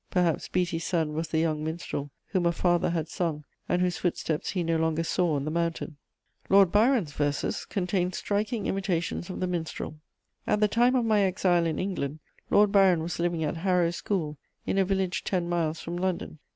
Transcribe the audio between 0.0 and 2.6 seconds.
Perhaps Beattie's son was the young minstrel whom a